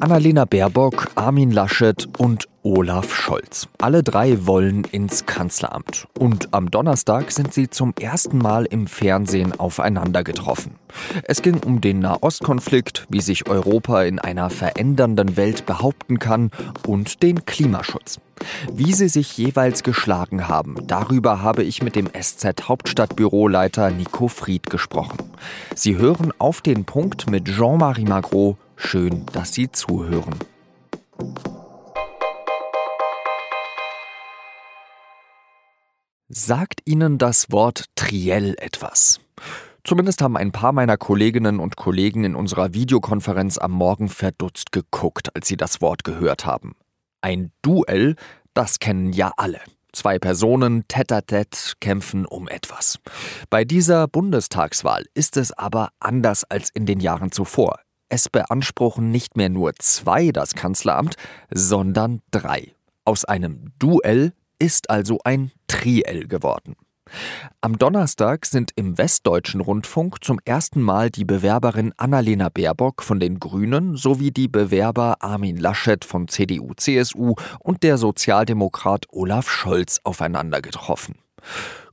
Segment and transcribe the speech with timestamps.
[0.00, 3.68] Annalena Baerbock, Armin Laschet und Olaf Scholz.
[3.78, 6.08] Alle drei wollen ins Kanzleramt.
[6.18, 10.76] Und am Donnerstag sind sie zum ersten Mal im Fernsehen aufeinander getroffen.
[11.24, 16.50] Es ging um den Nahostkonflikt, wie sich Europa in einer verändernden Welt behaupten kann
[16.86, 18.20] und den Klimaschutz.
[18.72, 24.70] Wie sie sich jeweils geschlagen haben, darüber habe ich mit dem SZ Hauptstadtbüroleiter Nico Fried
[24.70, 25.18] gesprochen.
[25.74, 28.56] Sie hören auf den Punkt mit Jean-Marie Magro.
[28.82, 30.34] Schön, dass Sie zuhören.
[36.28, 39.20] Sagt Ihnen das Wort Triell etwas?
[39.84, 45.36] Zumindest haben ein paar meiner Kolleginnen und Kollegen in unserer Videokonferenz am Morgen verdutzt geguckt,
[45.36, 46.74] als sie das Wort gehört haben.
[47.20, 48.16] Ein Duell,
[48.54, 49.60] das kennen ja alle.
[49.92, 52.98] Zwei Personen tête-à-tête kämpfen um etwas.
[53.50, 57.78] Bei dieser Bundestagswahl ist es aber anders als in den Jahren zuvor.
[58.10, 61.14] Es beanspruchen nicht mehr nur zwei das Kanzleramt,
[61.48, 62.74] sondern drei.
[63.04, 66.74] Aus einem Duell ist also ein Triell geworden.
[67.60, 73.38] Am Donnerstag sind im Westdeutschen Rundfunk zum ersten Mal die Bewerberin Annalena Baerbock von den
[73.38, 81.16] Grünen sowie die Bewerber Armin Laschet von CDU-CSU und der Sozialdemokrat Olaf Scholz aufeinander getroffen.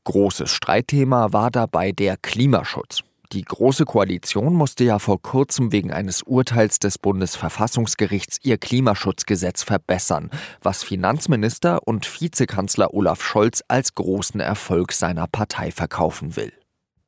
[0.03, 3.03] Großes Streitthema war dabei der Klimaschutz.
[3.33, 10.29] Die Große Koalition musste ja vor kurzem wegen eines Urteils des Bundesverfassungsgerichts ihr Klimaschutzgesetz verbessern,
[10.61, 16.53] was Finanzminister und Vizekanzler Olaf Scholz als großen Erfolg seiner Partei verkaufen will.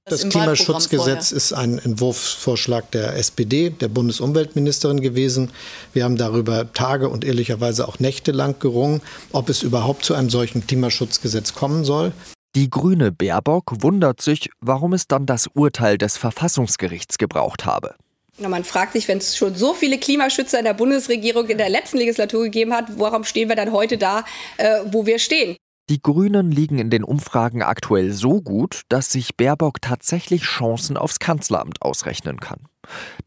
[0.10, 5.52] Das Klimaschutzgesetz ist ein Entwurfsvorschlag der SPD, der Bundesumweltministerin gewesen.
[5.94, 10.30] Wir haben darüber Tage und ehrlicherweise auch Nächte lang gerungen, ob es überhaupt zu einem
[10.30, 12.12] solchen Klimaschutzgesetz kommen soll.
[12.56, 17.94] Die grüne Baerbock wundert sich, warum es dann das Urteil des Verfassungsgerichts gebraucht habe.
[18.40, 21.98] Man fragt sich, wenn es schon so viele Klimaschützer in der Bundesregierung in der letzten
[21.98, 24.24] Legislatur gegeben hat, warum stehen wir dann heute da,
[24.58, 25.58] äh, wo wir stehen?
[25.90, 31.20] Die Grünen liegen in den Umfragen aktuell so gut, dass sich Baerbock tatsächlich Chancen aufs
[31.20, 32.62] Kanzleramt ausrechnen kann.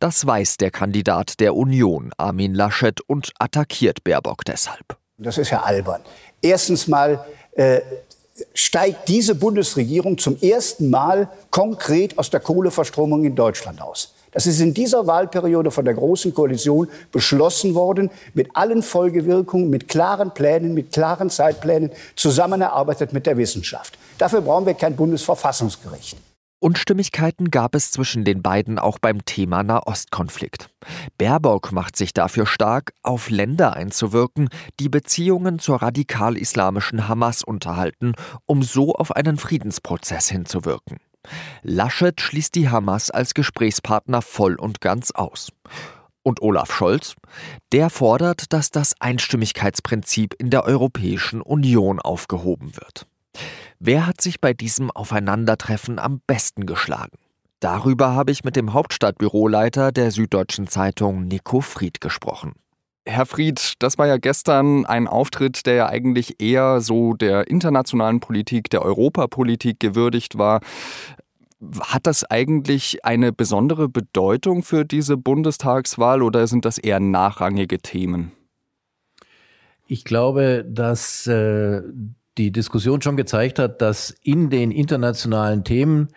[0.00, 4.96] Das weiß der Kandidat der Union, Armin Laschet, und attackiert Baerbock deshalb.
[5.18, 6.02] Das ist ja albern.
[6.40, 7.80] Erstens mal äh,
[8.54, 14.14] steigt diese Bundesregierung zum ersten Mal konkret aus der Kohleverstromung in Deutschland aus.
[14.32, 19.88] Das ist in dieser Wahlperiode von der Großen Koalition beschlossen worden, mit allen Folgewirkungen, mit
[19.88, 23.98] klaren Plänen, mit klaren Zeitplänen, zusammenarbeitet mit der Wissenschaft.
[24.16, 26.16] Dafür brauchen wir kein Bundesverfassungsgericht.
[26.62, 30.70] Unstimmigkeiten gab es zwischen den beiden auch beim Thema Nahostkonflikt.
[31.18, 38.14] Baerbock macht sich dafür stark, auf Länder einzuwirken, die Beziehungen zur radikal-islamischen Hamas unterhalten,
[38.46, 40.98] um so auf einen Friedensprozess hinzuwirken.
[41.62, 45.48] Laschet schließt die Hamas als Gesprächspartner voll und ganz aus.
[46.22, 47.16] Und Olaf Scholz?
[47.72, 53.06] Der fordert, dass das Einstimmigkeitsprinzip in der Europäischen Union aufgehoben wird.
[53.84, 57.18] Wer hat sich bei diesem Aufeinandertreffen am besten geschlagen?
[57.58, 62.52] Darüber habe ich mit dem Hauptstadtbüroleiter der Süddeutschen Zeitung Nico Fried gesprochen.
[63.04, 68.20] Herr Fried, das war ja gestern ein Auftritt, der ja eigentlich eher so der internationalen
[68.20, 70.60] Politik, der Europapolitik gewürdigt war.
[71.80, 78.30] Hat das eigentlich eine besondere Bedeutung für diese Bundestagswahl oder sind das eher nachrangige Themen?
[79.88, 81.82] Ich glaube, dass äh,
[82.38, 86.08] die Diskussion schon gezeigt hat, dass in den internationalen Themen,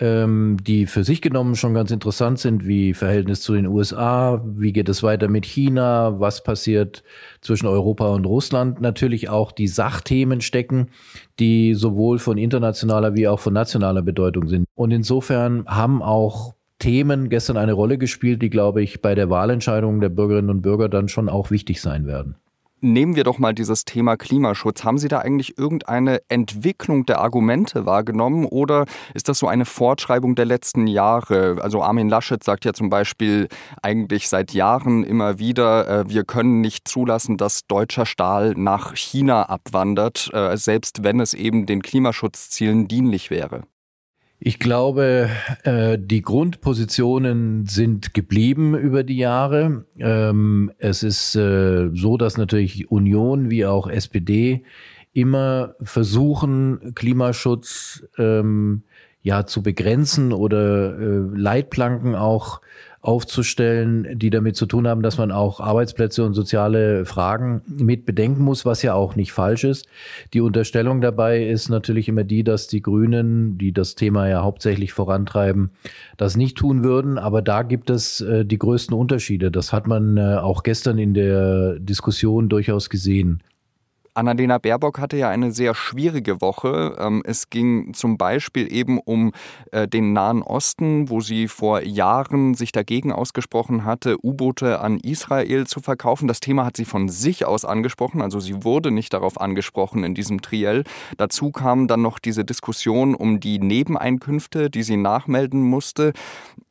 [0.00, 4.72] ähm, die für sich genommen schon ganz interessant sind, wie Verhältnis zu den USA, wie
[4.72, 7.02] geht es weiter mit China, was passiert
[7.40, 10.90] zwischen Europa und Russland, natürlich auch die Sachthemen stecken,
[11.38, 14.66] die sowohl von internationaler wie auch von nationaler Bedeutung sind.
[14.74, 20.00] Und insofern haben auch Themen gestern eine Rolle gespielt, die, glaube ich, bei der Wahlentscheidung
[20.00, 22.36] der Bürgerinnen und Bürger dann schon auch wichtig sein werden.
[22.80, 24.84] Nehmen wir doch mal dieses Thema Klimaschutz.
[24.84, 28.84] Haben Sie da eigentlich irgendeine Entwicklung der Argumente wahrgenommen oder
[29.14, 31.56] ist das so eine Fortschreibung der letzten Jahre?
[31.60, 33.48] Also Armin Laschet sagt ja zum Beispiel
[33.82, 39.48] eigentlich seit Jahren immer wieder, äh, wir können nicht zulassen, dass deutscher Stahl nach China
[39.48, 43.62] abwandert, äh, selbst wenn es eben den Klimaschutzzielen dienlich wäre.
[44.40, 45.30] Ich glaube,
[45.64, 49.84] äh, die Grundpositionen sind geblieben über die Jahre.
[49.98, 54.62] Ähm, es ist äh, so, dass natürlich Union wie auch SPD
[55.12, 58.84] immer versuchen, Klimaschutz ähm,
[59.22, 62.60] ja zu begrenzen oder äh, Leitplanken auch
[63.00, 68.42] aufzustellen, die damit zu tun haben, dass man auch Arbeitsplätze und soziale Fragen mit bedenken
[68.42, 69.86] muss, was ja auch nicht falsch ist.
[70.34, 74.92] Die Unterstellung dabei ist natürlich immer die, dass die Grünen, die das Thema ja hauptsächlich
[74.92, 75.70] vorantreiben,
[76.16, 77.18] das nicht tun würden.
[77.18, 79.52] Aber da gibt es äh, die größten Unterschiede.
[79.52, 83.42] Das hat man äh, auch gestern in der Diskussion durchaus gesehen.
[84.18, 86.96] Annalena Baerbock hatte ja eine sehr schwierige Woche.
[86.98, 89.32] Ähm, es ging zum Beispiel eben um
[89.70, 95.68] äh, den Nahen Osten, wo sie vor Jahren sich dagegen ausgesprochen hatte, U-Boote an Israel
[95.68, 96.26] zu verkaufen.
[96.26, 100.16] Das Thema hat sie von sich aus angesprochen, also sie wurde nicht darauf angesprochen in
[100.16, 100.82] diesem Triell.
[101.16, 106.12] Dazu kam dann noch diese Diskussion um die Nebeneinkünfte, die sie nachmelden musste.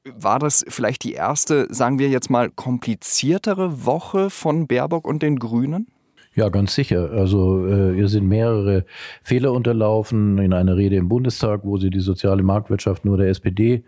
[0.04, 5.40] War das vielleicht die erste, sagen wir jetzt mal, kompliziertere Woche von Baerbock und den
[5.40, 5.88] Grünen?
[6.38, 7.10] Ja, ganz sicher.
[7.14, 8.86] Also äh, ihr sind mehrere
[9.24, 13.84] Fehler unterlaufen in einer Rede im Bundestag, wo sie die soziale Marktwirtschaft nur der SPD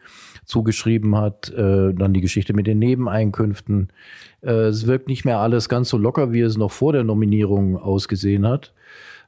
[0.46, 1.52] zugeschrieben hat.
[1.52, 3.90] Äh, dann die Geschichte mit den Nebeneinkünften.
[4.42, 7.78] Äh, es wirkt nicht mehr alles ganz so locker, wie es noch vor der Nominierung
[7.78, 8.74] ausgesehen hat.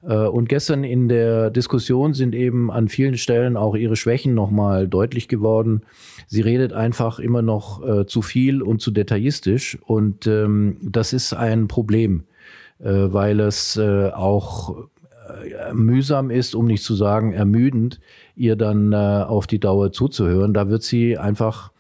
[0.02, 4.88] Äh, und gestern in der Diskussion sind eben an vielen Stellen auch ihre Schwächen nochmal
[4.88, 5.84] deutlich geworden.
[6.26, 9.78] Sie redet einfach immer noch äh, zu viel und zu detaillistisch.
[9.86, 12.24] Und ähm, das ist ein Problem
[12.84, 18.00] weil es äh, auch äh, mühsam ist, um nicht zu sagen ermüdend,
[18.36, 20.54] ihr dann auf die Dauer zuzuhören.
[20.54, 21.72] Da wird sie einfach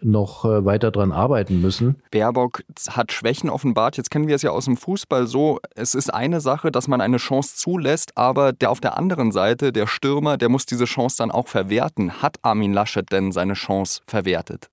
[0.00, 1.96] noch weiter dran arbeiten müssen.
[2.10, 3.96] Baerbock hat Schwächen offenbart.
[3.96, 5.58] Jetzt kennen wir es ja aus dem Fußball so.
[5.74, 9.72] Es ist eine Sache, dass man eine Chance zulässt, aber der auf der anderen Seite,
[9.72, 12.22] der Stürmer, der muss diese Chance dann auch verwerten.
[12.22, 14.70] Hat Armin Laschet denn seine Chance verwertet?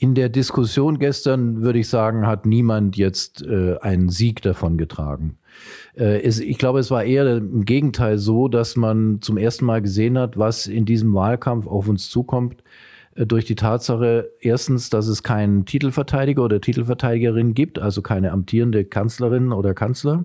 [0.00, 5.36] In der Diskussion gestern, würde ich sagen, hat niemand jetzt äh, einen Sieg davon getragen.
[5.94, 9.82] Äh, es, ich glaube, es war eher im Gegenteil so, dass man zum ersten Mal
[9.82, 12.64] gesehen hat, was in diesem Wahlkampf auf uns zukommt,
[13.14, 18.86] äh, durch die Tatsache, erstens, dass es keinen Titelverteidiger oder Titelverteidigerin gibt, also keine amtierende
[18.86, 20.24] Kanzlerin oder Kanzler.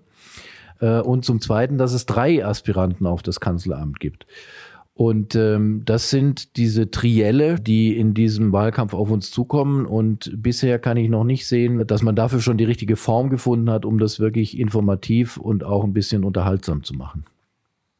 [0.79, 4.25] Äh, und zum Zweiten, dass es drei Aspiranten auf das Kanzleramt gibt.
[4.97, 9.85] Und ähm, das sind diese Trielle, die in diesem Wahlkampf auf uns zukommen.
[9.85, 13.69] Und bisher kann ich noch nicht sehen, dass man dafür schon die richtige Form gefunden
[13.69, 17.25] hat, um das wirklich informativ und auch ein bisschen unterhaltsam zu machen.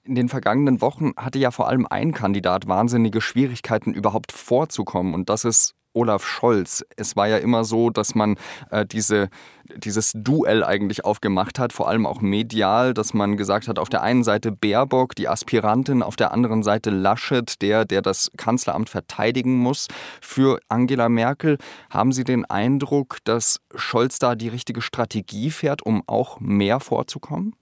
[0.05, 5.13] In den vergangenen Wochen hatte ja vor allem ein Kandidat wahnsinnige Schwierigkeiten überhaupt vorzukommen.
[5.13, 6.83] Und das ist Olaf Scholz.
[6.95, 8.35] Es war ja immer so, dass man
[8.69, 9.29] äh, diese,
[9.75, 14.03] dieses Duell eigentlich aufgemacht hat, vor allem auch medial, dass man gesagt hat, auf der
[14.03, 19.55] einen Seite Baerbock, die Aspirantin, auf der anderen Seite Laschet, der, der das Kanzleramt verteidigen
[19.57, 19.87] muss
[20.21, 21.57] für Angela Merkel.
[21.89, 27.55] Haben Sie den Eindruck, dass Scholz da die richtige Strategie fährt, um auch mehr vorzukommen?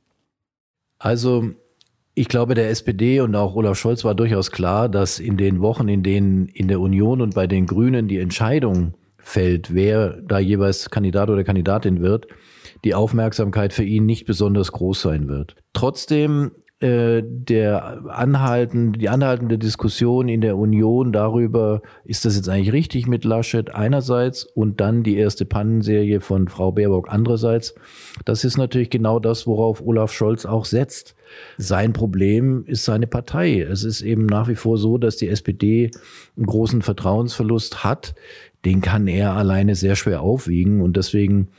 [0.99, 1.51] Also
[2.15, 5.87] ich glaube, der SPD und auch Olaf Scholz war durchaus klar, dass in den Wochen,
[5.87, 10.89] in denen in der Union und bei den Grünen die Entscheidung fällt, wer da jeweils
[10.89, 12.27] Kandidat oder Kandidatin wird,
[12.83, 15.55] die Aufmerksamkeit für ihn nicht besonders groß sein wird.
[15.73, 16.51] Trotzdem
[16.83, 23.23] der anhalten, die anhaltende Diskussion in der Union darüber, ist das jetzt eigentlich richtig mit
[23.23, 27.73] Laschet einerseits und dann die erste Pannenserie von Frau Baerbock andererseits,
[28.25, 31.15] das ist natürlich genau das, worauf Olaf Scholz auch setzt.
[31.57, 33.61] Sein Problem ist seine Partei.
[33.61, 35.89] Es ist eben nach wie vor so, dass die SPD
[36.35, 38.13] einen großen Vertrauensverlust hat.
[38.65, 41.49] Den kann er alleine sehr schwer aufwiegen und deswegen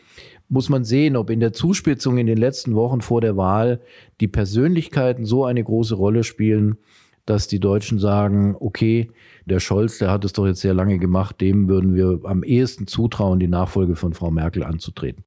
[0.49, 3.81] muss man sehen, ob in der Zuspitzung in den letzten Wochen vor der Wahl
[4.20, 6.79] die Persönlichkeiten so eine große Rolle spielen,
[7.26, 9.11] dass die Deutschen sagen, okay,
[9.46, 12.86] der Scholz, der hat es doch jetzt sehr lange gemacht, dem würden wir am ehesten
[12.86, 15.24] zutrauen, die Nachfolge von Frau Merkel anzutreten.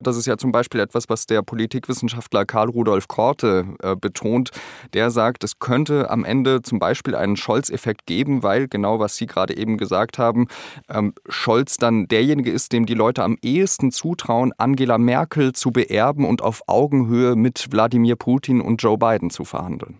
[0.00, 4.50] Das ist ja zum Beispiel etwas, was der Politikwissenschaftler Karl Rudolf Korte äh, betont.
[4.92, 9.26] Der sagt, es könnte am Ende zum Beispiel einen Scholz-Effekt geben, weil genau was Sie
[9.26, 10.46] gerade eben gesagt haben,
[10.88, 16.24] ähm, Scholz dann derjenige ist, dem die Leute am ehesten zutrauen, Angela Merkel zu beerben
[16.24, 19.98] und auf Augenhöhe mit Wladimir Putin und Joe Biden zu verhandeln.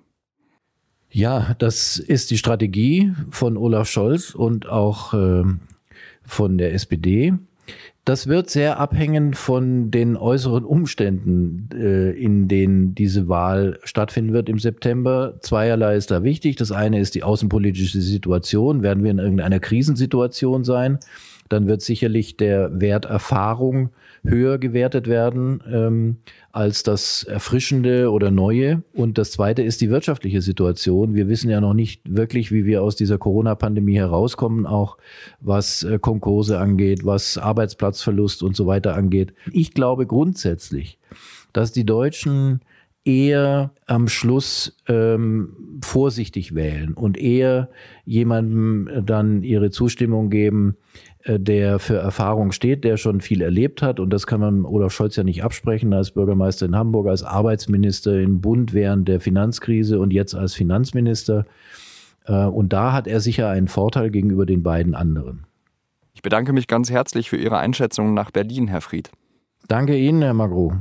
[1.10, 5.42] Ja, das ist die Strategie von Olaf Scholz und auch äh,
[6.22, 7.34] von der SPD.
[8.04, 14.48] Das wird sehr abhängen von den äußeren Umständen, äh, in denen diese Wahl stattfinden wird
[14.48, 15.34] im September.
[15.40, 16.56] Zweierlei ist da wichtig.
[16.56, 18.82] Das eine ist die außenpolitische Situation.
[18.82, 20.98] Werden wir in irgendeiner Krisensituation sein?
[21.50, 23.90] Dann wird sicherlich der Wert Erfahrung
[24.24, 26.16] höher gewertet werden ähm,
[26.52, 28.82] als das Erfrischende oder Neue.
[28.92, 31.14] Und das Zweite ist die wirtschaftliche Situation.
[31.14, 34.98] Wir wissen ja noch nicht wirklich, wie wir aus dieser Corona-Pandemie herauskommen, auch
[35.40, 39.34] was äh, Konkurse angeht, was Arbeitsplatzverlust und so weiter angeht.
[39.52, 40.98] Ich glaube grundsätzlich,
[41.52, 42.60] dass die Deutschen
[43.08, 47.70] eher am Schluss ähm, vorsichtig wählen und eher
[48.04, 50.76] jemandem dann ihre Zustimmung geben,
[51.26, 54.00] der für Erfahrung steht, der schon viel erlebt hat.
[54.00, 58.20] Und das kann man Olaf Scholz ja nicht absprechen als Bürgermeister in Hamburg, als Arbeitsminister
[58.20, 61.44] im Bund während der Finanzkrise und jetzt als Finanzminister.
[62.26, 65.44] Äh, und da hat er sicher einen Vorteil gegenüber den beiden anderen.
[66.14, 69.10] Ich bedanke mich ganz herzlich für Ihre Einschätzung nach Berlin, Herr Fried.
[69.68, 70.72] Danke Ihnen, Herr Magro.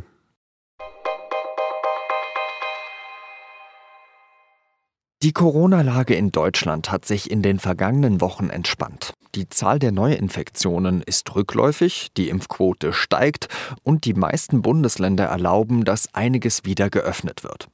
[5.24, 9.14] Die Corona-Lage in Deutschland hat sich in den vergangenen Wochen entspannt.
[9.34, 13.48] Die Zahl der Neuinfektionen ist rückläufig, die Impfquote steigt
[13.82, 17.68] und die meisten Bundesländer erlauben, dass einiges wieder geöffnet wird.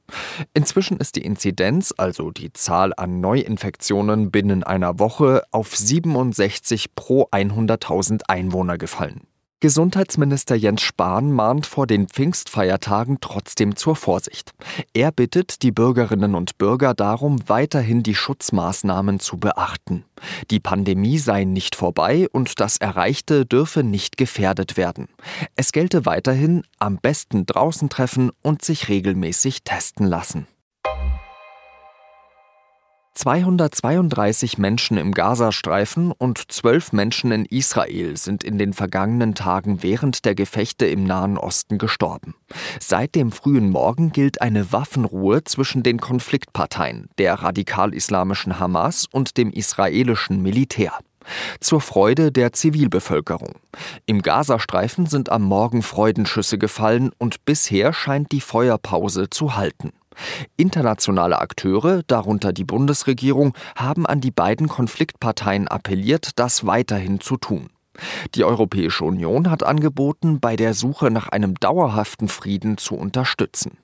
[0.54, 7.28] Inzwischen ist die Inzidenz, also die Zahl an Neuinfektionen binnen einer Woche, auf 67 pro
[7.30, 9.26] 100.000 Einwohner gefallen.
[9.64, 14.52] Gesundheitsminister Jens Spahn mahnt vor den Pfingstfeiertagen trotzdem zur Vorsicht.
[14.92, 20.04] Er bittet die Bürgerinnen und Bürger darum, weiterhin die Schutzmaßnahmen zu beachten.
[20.50, 25.08] Die Pandemie sei nicht vorbei und das Erreichte dürfe nicht gefährdet werden.
[25.56, 30.46] Es gelte weiterhin am besten draußen treffen und sich regelmäßig testen lassen.
[33.14, 40.24] 232 Menschen im Gazastreifen und 12 Menschen in Israel sind in den vergangenen Tagen während
[40.24, 42.34] der Gefechte im Nahen Osten gestorben.
[42.80, 49.50] Seit dem frühen Morgen gilt eine Waffenruhe zwischen den Konfliktparteien, der radikal-islamischen Hamas und dem
[49.50, 50.92] israelischen Militär.
[51.60, 53.54] Zur Freude der Zivilbevölkerung.
[54.06, 59.92] Im Gazastreifen sind am Morgen Freudenschüsse gefallen und bisher scheint die Feuerpause zu halten.
[60.56, 67.70] Internationale Akteure, darunter die Bundesregierung, haben an die beiden Konfliktparteien appelliert, das weiterhin zu tun.
[68.34, 73.78] Die Europäische Union hat angeboten, bei der Suche nach einem dauerhaften Frieden zu unterstützen.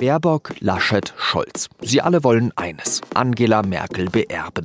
[0.00, 1.68] Baerbock, Laschet, Scholz.
[1.82, 4.64] Sie alle wollen eines, Angela Merkel beerben.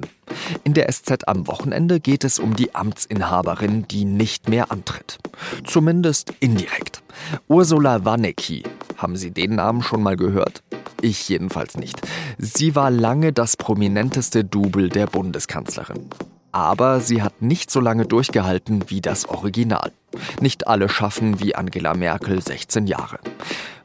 [0.64, 5.18] In der SZ am Wochenende geht es um die Amtsinhaberin, die nicht mehr antritt.
[5.66, 7.04] Zumindest indirekt.
[7.50, 8.64] Ursula Warnecki.
[8.96, 10.64] Haben Sie den Namen schon mal gehört?
[11.02, 12.00] Ich jedenfalls nicht.
[12.38, 16.10] Sie war lange das prominenteste Double der Bundeskanzlerin
[16.56, 19.92] aber sie hat nicht so lange durchgehalten wie das Original.
[20.40, 23.20] Nicht alle schaffen wie Angela Merkel 16 Jahre.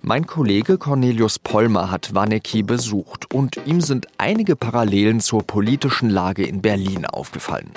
[0.03, 6.45] Mein Kollege Cornelius Pollmer hat Wanecki besucht und ihm sind einige Parallelen zur politischen Lage
[6.47, 7.71] in Berlin aufgefallen.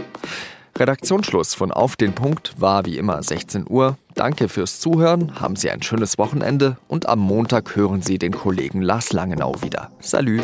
[0.78, 3.98] Redaktionsschluss von Auf den Punkt war wie immer 16 Uhr.
[4.14, 8.84] Danke fürs Zuhören, haben Sie ein schönes Wochenende und am Montag hören Sie den Kollegen
[8.84, 9.90] Lars Langenau wieder.
[10.00, 10.42] Salü!